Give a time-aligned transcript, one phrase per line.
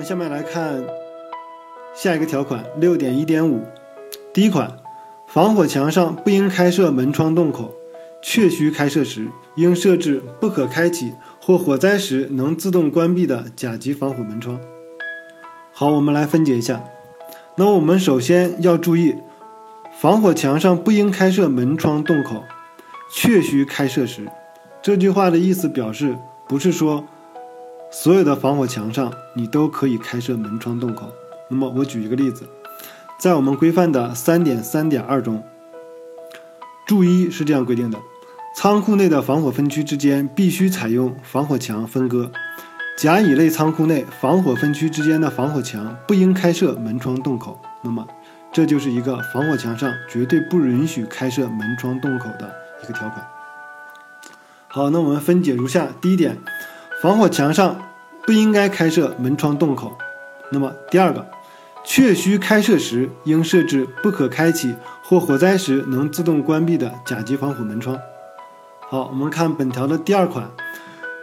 [0.00, 0.82] 们下面来看
[1.94, 3.60] 下一个条款六点一点五，
[4.32, 4.78] 第一款，
[5.26, 7.74] 防火墙上不应开设门窗洞口，
[8.22, 14.58] 确需开设时，应设置不可开启或火灾时能自动关闭的甲级防火门窗。
[15.70, 16.82] 好，我们来分解一下。
[17.56, 19.14] 那我们首先要注意，
[20.00, 22.42] 防火墙上不应开设门窗洞口，
[23.12, 24.26] 确需开设时，
[24.80, 26.16] 这句话的意思表示
[26.48, 27.04] 不是说。
[27.92, 31.12] 所有的防火墙上，你都可以开设门窗洞口。
[31.48, 32.46] 那么，我举一个例子，
[33.18, 35.42] 在我们规范的三点三点二中，
[36.86, 37.98] 注一是这样规定的：
[38.56, 42.30] 仓库内的防火分区之间必须采用防火墙分割。
[42.96, 47.60] 甲乙类仓库内防火分区之间的防火墙不应开设门窗洞口。
[47.82, 48.06] 那么，
[48.52, 53.26] 这就是一个防火墙上绝对不允许开设门窗洞口的一个条款。
[54.68, 56.38] 好，那我们分解如下：第一点。
[57.02, 57.80] 防火墙上
[58.30, 59.98] 不应该开设门窗洞口。
[60.52, 61.26] 那么第二个，
[61.82, 67.98] 确需开设时，应设置不可开启或火灾时能自动关闭的甲级防火门窗。
[68.82, 70.48] 好，我们看本条的第二款，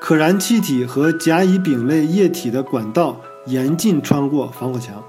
[0.00, 5.04] 可燃气体和甲乙丙类液体的管道严禁穿过防火墙，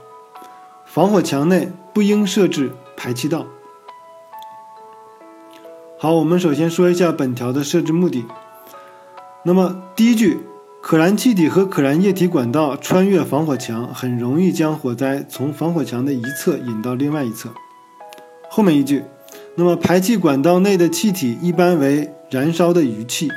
[0.85, 3.47] 防火墙内不应设置排气道。
[5.97, 8.27] 好，我们首先说一下本条的设置目的。
[9.43, 10.45] 那么第一句。
[10.81, 17.49] 可燃气体和可燃液体管道穿越防火墙，很容易将火灾从防火墙的一侧引到另外一侧。
[18.49, 19.03] 后面一句，
[19.55, 23.29] 那么排气管道内的气体一般为燃烧的余气，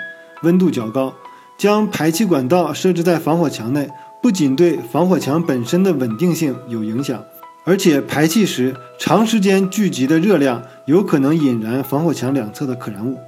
[0.43, 1.13] 温度较高。
[1.59, 3.89] 将排气管道设置在防火墙内，
[4.23, 7.23] 不仅对防火墙本身的稳定性有影响，
[7.65, 13.19] 而且排气时长时间聚集的热量有可能引燃防火墙两侧的可燃物。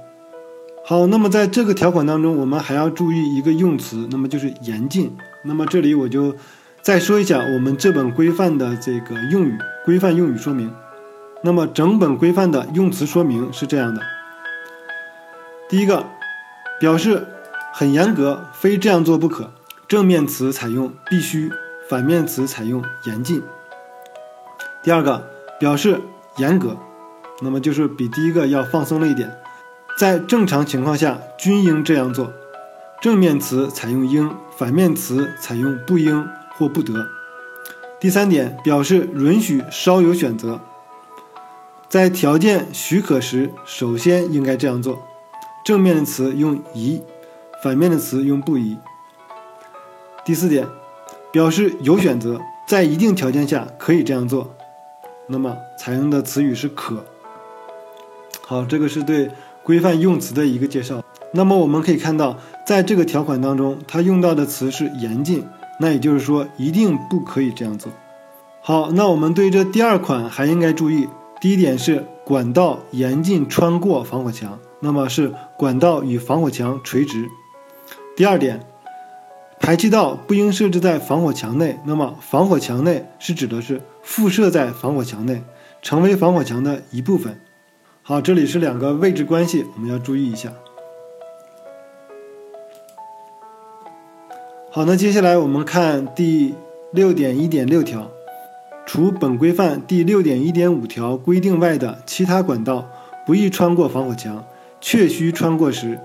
[0.87, 5.17] 好，那么在这个条款当中，我们还要注意一个用词，那么就是严禁。
[5.43, 6.35] 那么这里我就
[6.83, 10.71] 再说一下我们这本规范的这个用语规范用语说明。
[11.41, 14.01] 那么整本规范的用词说明是这样的：
[15.67, 16.05] 第一个，
[16.79, 17.25] 表示
[17.73, 19.51] 很严格，非这样做不可。
[19.87, 21.51] 正面词采用必须，
[21.89, 23.41] 反面词采用严禁。
[24.83, 25.27] 第二个，
[25.59, 25.99] 表示
[26.37, 26.77] 严格，
[27.41, 29.35] 那么就是比第一个要放松了一点。
[29.97, 32.33] 在正常情况下均应这样做，
[33.01, 37.07] 正面词采用应，反面词采用不应或不得。
[37.97, 40.59] 第三点表示允许稍有选择，
[41.87, 45.01] 在条件许可时，首先应该这样做，
[45.63, 47.01] 正面的词用宜，
[47.63, 48.77] 反面的词用不宜。
[50.25, 50.67] 第四点
[51.31, 54.53] 表示有选择，在一定条件下可以这样做，
[55.27, 57.05] 那么采用的词语是可。
[58.41, 59.31] 好，这个是对。
[59.65, 61.03] 规范用词的一个介绍。
[61.33, 65.43] 那么我们可以看到，在这个条款当中，它用到的词是严禁，
[65.79, 67.91] 那也就是说一定不可以这样做。
[68.61, 71.09] 好，那我们对这第二款还应该注意。
[71.41, 77.27] 第一点是管道严禁穿过防火墙，那么是管道与防火墙垂直。
[78.15, 78.65] 第二点，
[79.59, 85.43] 排气道不应设置在防火墙内，那么防火墙内是指的是附设在防火墙内，
[85.81, 87.39] 成为防火墙的一部分。
[88.07, 90.53] 好，这里是两个位置关系，我们要注意一下。
[94.69, 96.53] 好，那接下来我们看第
[96.91, 98.11] 六点一点六条，
[98.85, 102.87] 除本规范第六点一点五条规定外的其他管道，
[103.25, 104.45] 不宜穿过防火墙。
[104.79, 105.99] 确需穿过时，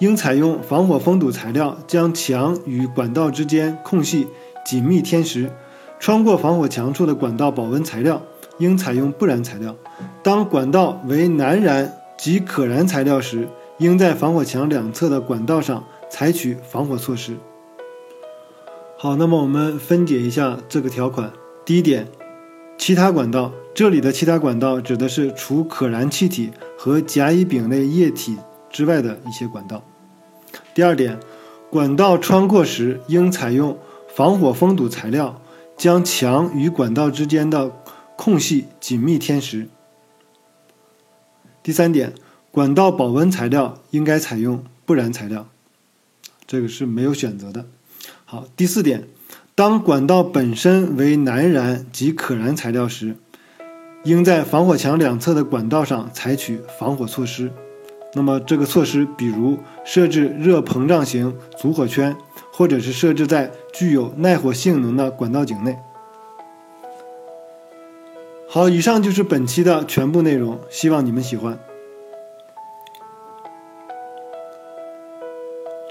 [0.00, 4.26] 应采用防火封堵材料，将墙与管道之间空隙
[4.66, 5.52] 紧密填实。
[6.00, 8.22] 穿过防火墙处的管道保温材料。
[8.58, 9.74] 应采用不燃材料。
[10.22, 13.48] 当管道为难燃及可燃材料时，
[13.78, 17.36] 应在防火墙两侧的管道上采取防火措施。
[18.96, 21.30] 好，那么我们分解一下这个条款。
[21.64, 22.08] 第一点，
[22.78, 28.36] 其他管道，这里的其他管道指的是除可燃气体和甲乙丙类液体
[28.70, 29.82] 之外的一些管道。
[30.72, 31.18] 第二点，
[31.70, 33.76] 管道穿过时应采用
[34.14, 35.40] 防火封堵材料，
[35.76, 37.70] 将墙与管道之间的。
[38.16, 39.68] 空隙紧密填实。
[41.62, 42.12] 第三点，
[42.50, 45.48] 管道保温材料应该采用不燃材料，
[46.46, 47.66] 这个是没有选择的。
[48.24, 49.08] 好，第四点，
[49.54, 53.16] 当管道本身为难燃及可燃材料时，
[54.04, 57.50] 应在防火墙两侧的管道上采取防火措施。
[58.16, 62.14] 那么这个措施，比如设置热膨胀型阻火圈，
[62.52, 65.76] 或者是设置在具有耐火性能的管道井内。
[68.54, 71.58] 好，以上就是本期的全部内容，希望你们喜欢。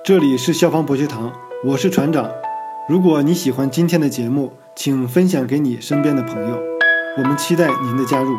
[0.05, 1.33] 这里是消防博学堂，
[1.65, 2.31] 我是船长，
[2.87, 6.57] 如果你喜欢今天的节目，请分享给你身边的朋友。
[7.17, 8.33] 我们期待您的加入。